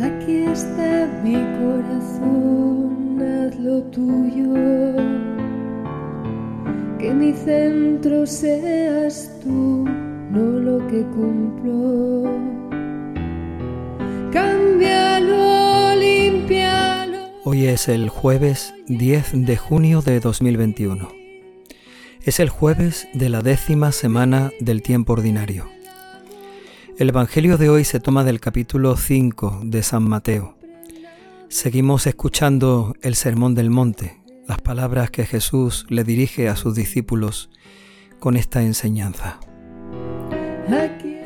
[0.00, 4.54] Aquí está mi corazón, haz lo tuyo.
[7.00, 9.84] Que mi centro seas tú,
[10.30, 12.30] no lo que cumplo.
[14.30, 17.18] Cámbialo, limpialo.
[17.44, 21.08] Hoy es el jueves 10 de junio de 2021.
[22.22, 25.77] Es el jueves de la décima semana del tiempo ordinario.
[26.98, 30.56] El Evangelio de hoy se toma del capítulo 5 de San Mateo.
[31.48, 37.50] Seguimos escuchando el Sermón del Monte, las palabras que Jesús le dirige a sus discípulos
[38.18, 39.38] con esta enseñanza.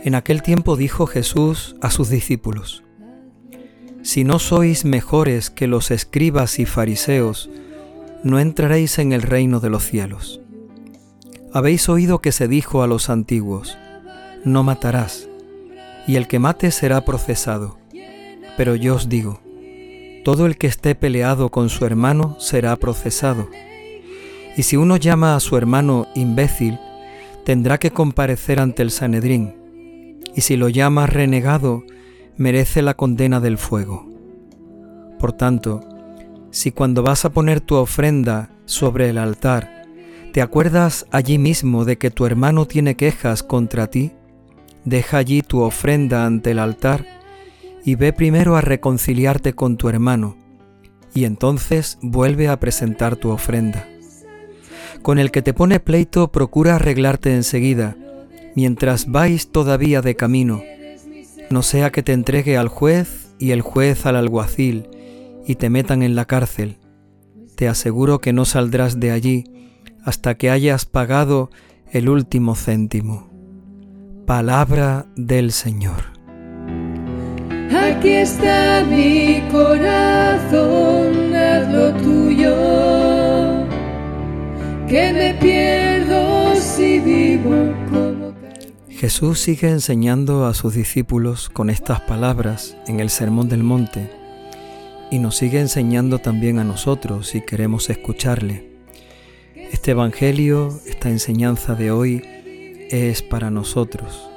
[0.05, 2.84] En aquel tiempo dijo Jesús a sus discípulos,
[4.02, 7.48] Si no sois mejores que los escribas y fariseos,
[8.23, 10.42] no entraréis en el reino de los cielos.
[11.50, 13.78] Habéis oído que se dijo a los antiguos,
[14.45, 15.30] no matarás,
[16.06, 17.79] y el que mate será procesado.
[18.56, 19.41] Pero yo os digo,
[20.25, 23.48] todo el que esté peleado con su hermano será procesado.
[24.56, 26.78] Y si uno llama a su hermano imbécil,
[27.45, 29.55] tendrá que comparecer ante el Sanedrín,
[30.34, 31.84] y si lo llama renegado,
[32.36, 34.08] merece la condena del fuego.
[35.19, 35.80] Por tanto,
[36.50, 39.83] si cuando vas a poner tu ofrenda sobre el altar,
[40.33, 44.12] ¿Te acuerdas allí mismo de que tu hermano tiene quejas contra ti?
[44.84, 47.06] Deja allí tu ofrenda ante el altar
[47.84, 50.36] y ve primero a reconciliarte con tu hermano,
[51.14, 53.89] y entonces vuelve a presentar tu ofrenda.
[55.02, 57.97] Con el que te pone pleito procura arreglarte enseguida,
[58.55, 60.62] mientras vais todavía de camino,
[61.50, 64.89] no sea que te entregue al juez y el juez al alguacil
[65.46, 66.78] y te metan en la cárcel.
[67.56, 69.44] Te aseguro que no saldrás de allí
[70.05, 71.50] hasta que hayas pagado
[71.91, 73.31] el último céntimo.
[74.27, 76.12] Palabra del Señor.
[77.75, 81.12] Aquí está mi corazón,
[82.03, 82.55] tuyo,
[84.87, 88.33] que me pierdo si vivo como
[88.89, 94.08] Jesús sigue enseñando a sus discípulos con estas palabras en el Sermón del Monte
[95.11, 98.70] y nos sigue enseñando también a nosotros si queremos escucharle.
[99.57, 102.23] Este Evangelio, esta enseñanza de hoy
[102.92, 104.29] es para nosotros.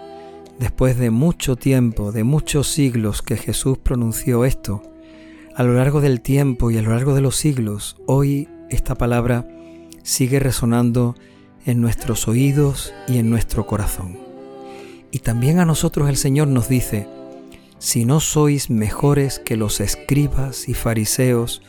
[0.59, 4.81] Después de mucho tiempo, de muchos siglos que Jesús pronunció esto,
[5.55, 9.47] a lo largo del tiempo y a lo largo de los siglos, hoy esta palabra
[10.03, 11.15] sigue resonando
[11.65, 14.17] en nuestros oídos y en nuestro corazón.
[15.11, 17.07] Y también a nosotros el Señor nos dice,
[17.77, 21.61] si no sois mejores que los escribas y fariseos,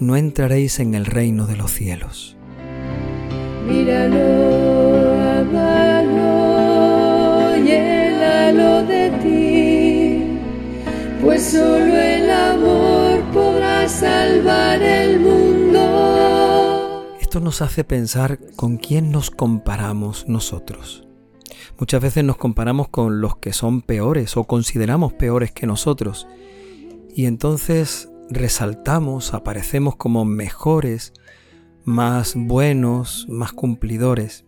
[0.00, 2.36] no entraréis en el reino de los cielos
[3.66, 5.44] míralo,
[8.54, 10.38] de ti,
[11.20, 15.80] pues solo el amor podrá salvar el mundo.
[17.20, 21.04] Esto nos hace pensar con quién nos comparamos nosotros.
[21.80, 26.28] Muchas veces nos comparamos con los que son peores o consideramos peores que nosotros.
[27.12, 31.12] Y entonces resaltamos, aparecemos como mejores
[31.84, 34.44] más buenos, más cumplidores.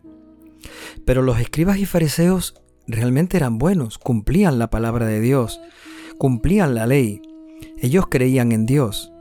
[1.05, 2.55] Pero los escribas y fariseos
[2.87, 5.61] realmente eran buenos, cumplían la palabra de Dios,
[6.19, 7.23] cumplían la ley.
[7.79, 9.13] Ellos creían en Dios.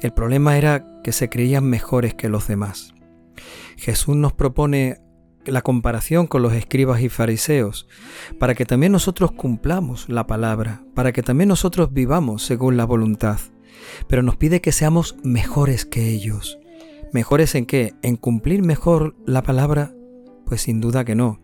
[0.00, 2.94] El problema era que se creían mejores que los demás.
[3.76, 4.98] Jesús nos propone
[5.46, 7.88] la comparación con los escribas y fariseos,
[8.38, 13.38] para que también nosotros cumplamos la palabra, para que también nosotros vivamos según la voluntad,
[14.06, 16.60] pero nos pide que seamos mejores que ellos,
[17.12, 17.94] ¿Mejores en qué?
[18.02, 19.92] ¿En cumplir mejor la palabra?
[20.46, 21.40] Pues sin duda que no.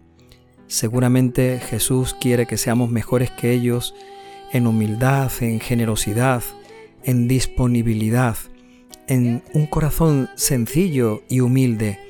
[0.68, 3.94] Seguramente Jesús quiere que seamos mejores que ellos
[4.52, 6.42] en humildad, en generosidad,
[7.04, 8.36] en disponibilidad,
[9.06, 12.00] en un corazón sencillo y humilde,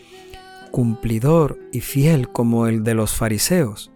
[0.71, 3.91] cumplidor y fiel como el de los fariseos,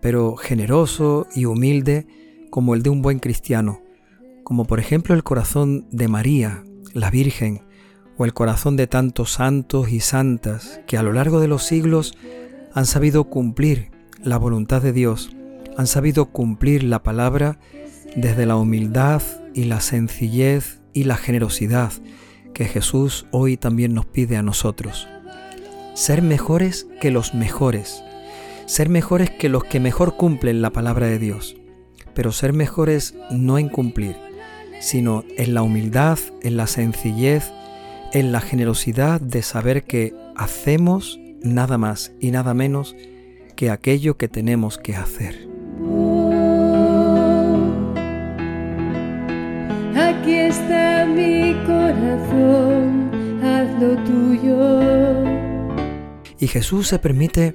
[0.00, 2.06] pero generoso y humilde
[2.50, 3.82] como el de un buen cristiano,
[4.42, 7.62] como por ejemplo el corazón de María, la Virgen,
[8.18, 12.16] o el corazón de tantos santos y santas que a lo largo de los siglos
[12.74, 13.90] han sabido cumplir
[14.22, 15.30] la voluntad de Dios,
[15.76, 17.58] han sabido cumplir la palabra
[18.16, 19.22] desde la humildad
[19.54, 21.92] y la sencillez y la generosidad
[22.54, 25.08] que Jesús hoy también nos pide a nosotros.
[25.94, 28.02] Ser mejores que los mejores,
[28.66, 31.56] ser mejores que los que mejor cumplen la palabra de Dios,
[32.14, 34.16] pero ser mejores no en cumplir,
[34.80, 37.50] sino en la humildad, en la sencillez,
[38.12, 42.94] en la generosidad de saber que hacemos nada más y nada menos
[43.62, 45.48] que aquello que tenemos que hacer.
[50.26, 55.22] está mi corazón, hazlo tuyo.
[56.40, 57.54] Y Jesús se permite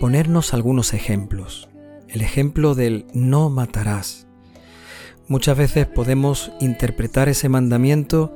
[0.00, 1.68] ponernos algunos ejemplos.
[2.08, 4.26] El ejemplo del no matarás.
[5.28, 8.34] Muchas veces podemos interpretar ese mandamiento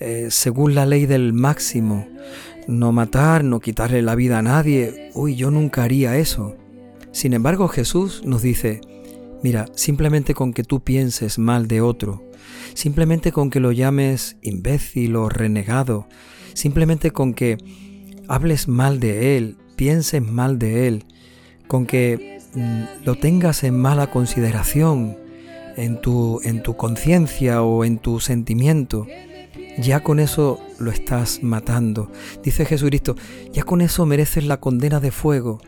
[0.00, 2.08] eh, según la ley del máximo.
[2.66, 5.10] No matar, no quitarle la vida a nadie.
[5.14, 6.56] Uy, yo nunca haría eso.
[7.12, 8.80] Sin embargo, Jesús nos dice,
[9.42, 12.28] mira, simplemente con que tú pienses mal de otro,
[12.74, 16.08] simplemente con que lo llames imbécil o renegado,
[16.54, 17.56] simplemente con que
[18.28, 21.04] hables mal de él, pienses mal de él,
[21.68, 25.16] con que mm, lo tengas en mala consideración
[25.76, 29.06] en tu, en tu conciencia o en tu sentimiento,
[29.78, 32.10] ya con eso lo estás matando.
[32.42, 33.16] Dice Jesucristo,
[33.52, 35.60] ya con eso mereces la condena de fuego,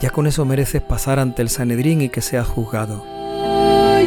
[0.00, 3.04] ya con eso mereces pasar ante el Sanedrín y que seas juzgado.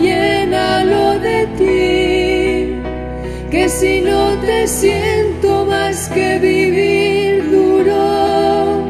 [0.02, 8.90] Llénalo de ti, que si no te siento más que vivir duro.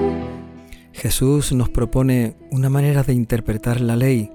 [0.94, 4.32] Jesús nos propone una manera de interpretar la ley,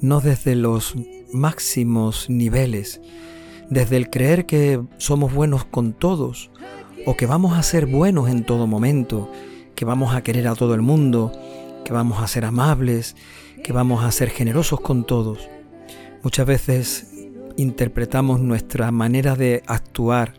[0.00, 0.94] no desde los
[1.32, 3.00] máximos niveles,
[3.70, 6.50] desde el creer que somos buenos con todos
[7.06, 9.30] o que vamos a ser buenos en todo momento,
[9.74, 11.32] que vamos a querer a todo el mundo,
[11.84, 13.16] que vamos a ser amables,
[13.62, 15.48] que vamos a ser generosos con todos.
[16.22, 17.14] Muchas veces
[17.56, 20.34] interpretamos nuestra manera de actuar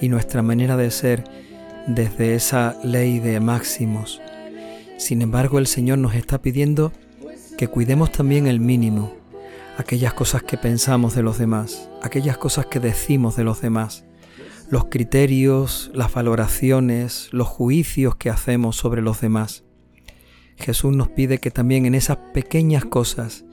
[0.00, 1.24] y nuestra manera de ser
[1.86, 4.20] desde esa ley de máximos.
[4.98, 6.92] Sin embargo, el Señor nos está pidiendo
[7.56, 9.12] que cuidemos también el mínimo,
[9.76, 14.04] aquellas cosas que pensamos de los demás, aquellas cosas que decimos de los demás,
[14.70, 19.64] los criterios, las valoraciones, los juicios que hacemos sobre los demás.
[20.56, 23.44] Jesús nos pide que también en esas pequeñas cosas,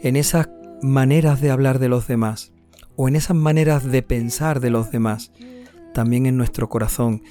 [0.00, 0.48] en esas
[0.82, 2.52] maneras de hablar de los demás,
[2.96, 5.32] o en esas maneras de pensar de los demás,
[5.94, 7.22] también en nuestro corazón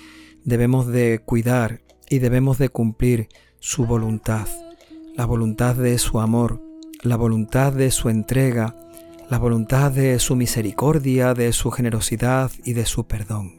[0.43, 3.29] debemos de cuidar y debemos de cumplir
[3.59, 4.47] su voluntad,
[5.15, 6.61] la voluntad de su amor,
[7.03, 8.75] la voluntad de su entrega,
[9.29, 13.55] la voluntad de su misericordia, de su generosidad y de su perdón.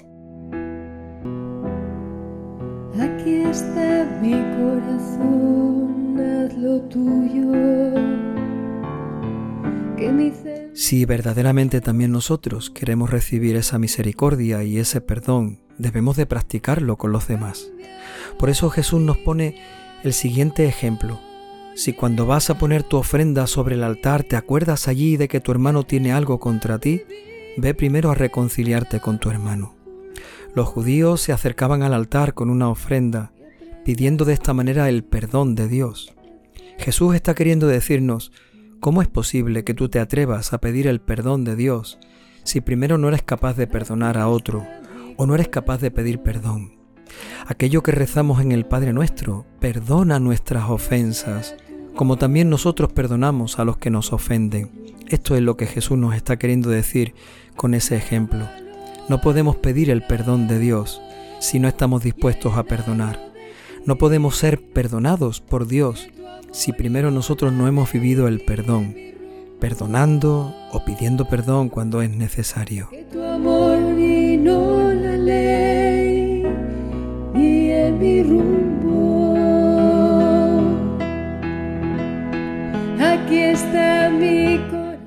[3.01, 7.53] Aquí está mi corazón, haz lo tuyo.
[10.75, 17.13] Si verdaderamente también nosotros queremos recibir esa misericordia y ese perdón, debemos de practicarlo con
[17.13, 17.71] los demás.
[18.39, 19.57] Por eso Jesús nos pone
[20.03, 21.21] el siguiente ejemplo
[21.75, 25.41] si cuando vas a poner tu ofrenda sobre el altar te acuerdas allí de que
[25.41, 27.03] tu hermano tiene algo contra ti,
[27.57, 29.75] ve primero a reconciliarte con tu hermano.
[30.55, 33.33] Los judíos se acercaban al altar con una ofrenda,
[33.85, 36.15] pidiendo de esta manera el perdón de Dios.
[36.79, 38.33] Jesús está queriendo decirnos,
[38.81, 41.99] ¿cómo es posible que tú te atrevas a pedir el perdón de Dios
[42.45, 44.67] si primero no eres capaz de perdonar a otro
[45.17, 46.82] o no eres capaz de pedir perdón?
[47.47, 51.57] Aquello que rezamos en el Padre nuestro, perdona nuestras ofensas,
[51.95, 54.71] como también nosotros perdonamos a los que nos ofenden.
[55.09, 57.15] Esto es lo que Jesús nos está queriendo decir
[57.57, 58.49] con ese ejemplo.
[59.09, 61.03] No podemos pedir el perdón de Dios
[61.41, 63.33] si no estamos dispuestos a perdonar.
[63.85, 66.09] No podemos ser perdonados por Dios
[66.53, 68.95] si primero nosotros no hemos vivido el perdón,
[69.59, 72.89] perdonando o pidiendo perdón cuando es necesario.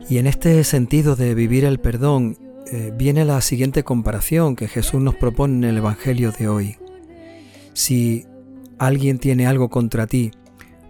[0.08, 2.38] Y en este sentido de vivir el perdón,
[2.72, 6.78] eh, viene la siguiente comparación que Jesús nos propone en el Evangelio de hoy.
[7.74, 8.26] Si
[8.78, 10.32] alguien tiene algo contra ti,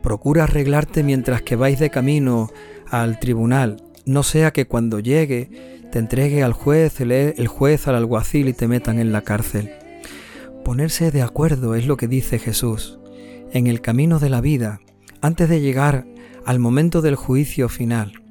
[0.02, 2.50] procura arreglarte mientras que vais de camino
[2.90, 5.50] al tribunal, no sea que cuando llegue
[5.92, 9.72] te entregue al juez, el juez al alguacil y te metan en la cárcel.
[10.66, 13.00] Ponerse de acuerdo es lo que dice Jesús.
[13.54, 14.82] En el camino de la vida,
[15.22, 16.06] antes de llegar
[16.46, 18.25] al momento del juicio final,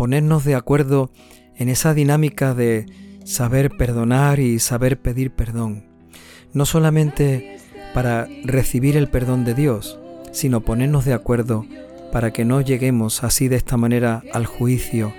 [0.00, 1.10] ponernos de acuerdo
[1.56, 2.86] en esa dinámica de
[3.26, 5.84] saber perdonar y saber pedir perdón.
[6.54, 7.58] No solamente
[7.92, 10.00] para recibir el perdón de Dios,
[10.32, 11.66] sino ponernos de acuerdo
[12.12, 15.12] para que no lleguemos así de esta manera al juicio,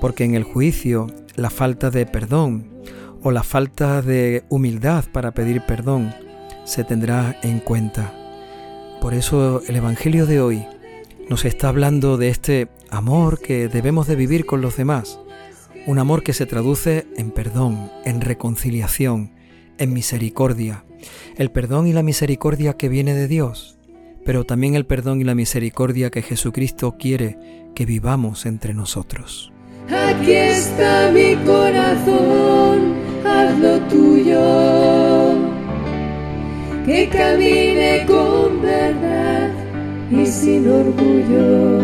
[0.00, 2.70] porque en el juicio la falta de perdón
[3.22, 6.14] o la falta de humildad para pedir perdón
[6.64, 8.14] se tendrá en cuenta.
[9.02, 10.66] Por eso el Evangelio de hoy
[11.28, 15.20] nos está hablando de este amor que debemos de vivir con los demás,
[15.86, 19.32] un amor que se traduce en perdón, en reconciliación,
[19.78, 20.84] en misericordia,
[21.36, 23.78] el perdón y la misericordia que viene de Dios,
[24.24, 27.38] pero también el perdón y la misericordia que Jesucristo quiere
[27.74, 29.52] que vivamos entre nosotros.
[29.90, 33.04] Aquí está mi corazón
[33.60, 35.34] lo tuyo,
[36.84, 38.04] que camine
[40.20, 41.78] y sin orgullo.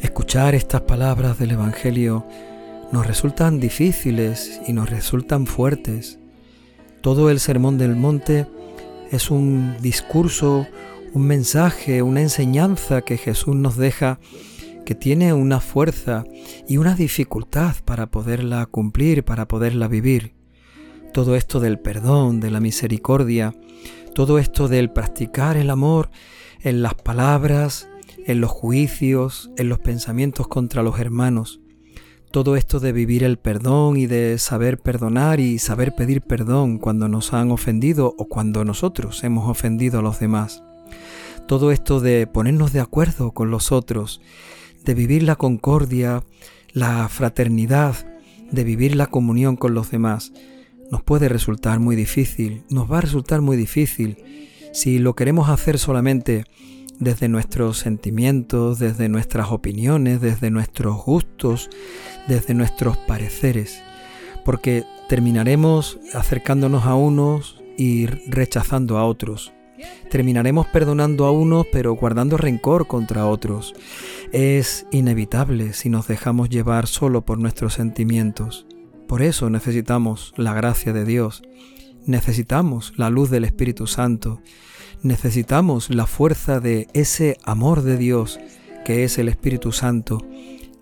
[0.00, 2.26] Escuchar estas palabras del Evangelio
[2.92, 6.18] nos resultan difíciles y nos resultan fuertes.
[7.00, 8.46] Todo el Sermón del Monte
[9.10, 10.66] es un discurso,
[11.12, 14.20] un mensaje, una enseñanza que Jesús nos deja
[14.84, 16.24] que tiene una fuerza
[16.68, 20.34] y una dificultad para poderla cumplir, para poderla vivir.
[21.12, 23.54] Todo esto del perdón, de la misericordia,
[24.14, 26.10] todo esto del practicar el amor
[26.60, 27.88] en las palabras,
[28.26, 31.60] en los juicios, en los pensamientos contra los hermanos.
[32.30, 37.08] Todo esto de vivir el perdón y de saber perdonar y saber pedir perdón cuando
[37.08, 40.62] nos han ofendido o cuando nosotros hemos ofendido a los demás.
[41.46, 44.20] Todo esto de ponernos de acuerdo con los otros
[44.84, 46.24] de vivir la concordia,
[46.72, 47.94] la fraternidad,
[48.50, 50.32] de vivir la comunión con los demás,
[50.92, 54.18] nos puede resultar muy difícil, nos va a resultar muy difícil
[54.74, 56.44] si lo queremos hacer solamente
[57.00, 61.70] desde nuestros sentimientos, desde nuestras opiniones, desde nuestros gustos,
[62.28, 63.82] desde nuestros pareceres,
[64.44, 69.54] porque terminaremos acercándonos a unos y rechazando a otros.
[70.10, 73.74] Terminaremos perdonando a unos pero guardando rencor contra otros.
[74.30, 78.66] Es inevitable si nos dejamos llevar solo por nuestros sentimientos.
[79.12, 81.42] Por eso necesitamos la gracia de Dios,
[82.06, 84.40] necesitamos la luz del Espíritu Santo,
[85.02, 88.40] necesitamos la fuerza de ese amor de Dios
[88.86, 90.26] que es el Espíritu Santo,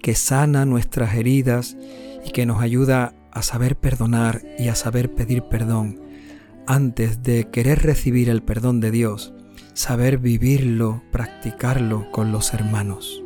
[0.00, 1.76] que sana nuestras heridas
[2.24, 6.00] y que nos ayuda a saber perdonar y a saber pedir perdón.
[6.68, 9.34] Antes de querer recibir el perdón de Dios,
[9.74, 13.24] saber vivirlo, practicarlo con los hermanos.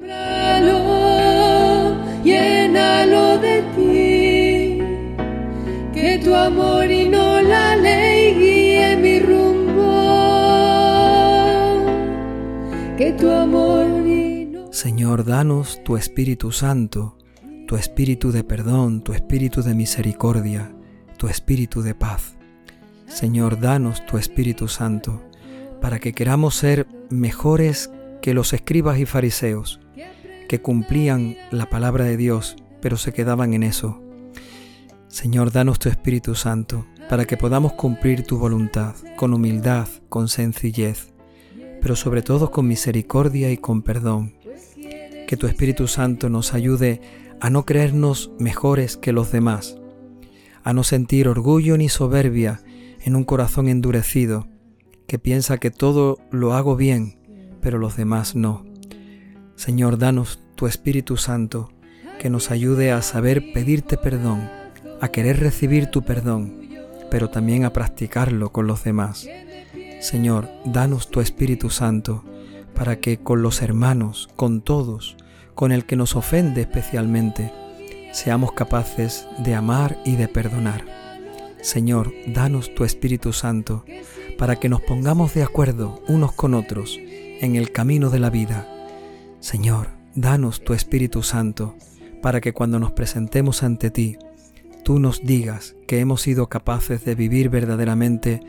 [14.70, 17.16] Señor, danos tu Espíritu Santo,
[17.66, 20.74] tu Espíritu de perdón, tu Espíritu de misericordia,
[21.16, 22.36] tu Espíritu de paz.
[23.06, 25.22] Señor, danos tu Espíritu Santo,
[25.80, 29.80] para que queramos ser mejores que los escribas y fariseos,
[30.48, 34.03] que cumplían la palabra de Dios, pero se quedaban en eso.
[35.14, 41.12] Señor, danos tu Espíritu Santo, para que podamos cumplir tu voluntad, con humildad, con sencillez,
[41.80, 44.34] pero sobre todo con misericordia y con perdón.
[45.28, 47.00] Que tu Espíritu Santo nos ayude
[47.40, 49.76] a no creernos mejores que los demás,
[50.64, 52.60] a no sentir orgullo ni soberbia,
[53.00, 54.48] en un corazón endurecido
[55.06, 57.20] que piensa que todo lo hago bien,
[57.60, 58.64] pero los demás no.
[59.54, 61.70] Señor, danos tu Espíritu Santo
[62.18, 64.63] que nos ayude a saber pedirte perdón,
[65.04, 66.66] a querer recibir tu perdón,
[67.10, 69.28] pero también a practicarlo con los demás.
[70.00, 72.24] Señor, danos tu Espíritu Santo
[72.74, 75.18] para que con los hermanos, con todos,
[75.54, 77.52] con el que nos ofende especialmente,
[78.12, 80.84] seamos capaces de amar y de perdonar.
[81.60, 83.84] Señor, danos tu Espíritu Santo
[84.38, 88.66] para que nos pongamos de acuerdo unos con otros en el camino de la vida.
[89.40, 91.76] Señor, danos tu Espíritu Santo
[92.22, 94.16] para que cuando nos presentemos ante ti,
[94.84, 98.40] tú nos digas que hemos sido capaces de vivir verdaderamente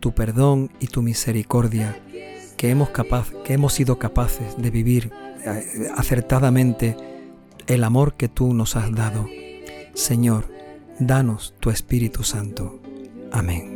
[0.00, 1.96] tu perdón y tu misericordia,
[2.58, 5.12] que hemos, capaz, que hemos sido capaces de vivir
[5.46, 6.96] eh, acertadamente
[7.66, 9.26] el amor que tú nos has dado.
[9.94, 10.52] Señor,
[10.98, 12.80] danos tu Espíritu Santo.
[13.32, 13.70] Amén.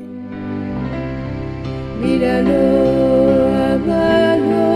[2.02, 4.70] Míralo, amalo,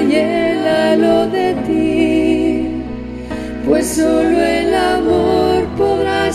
[0.00, 2.68] llénalo de ti,
[3.66, 5.37] pues solo el amor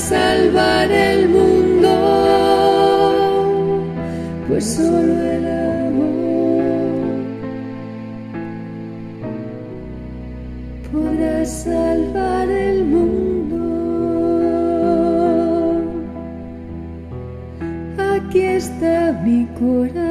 [0.10, 1.92] salvar el mundo,
[4.48, 5.46] pues solo el
[5.78, 7.14] amor
[10.92, 13.24] podrá salvar el mundo.
[18.16, 20.03] aquí está mi corazón.